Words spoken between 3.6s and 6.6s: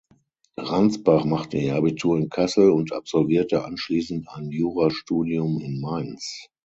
anschließend ein Jurastudium in Mainz.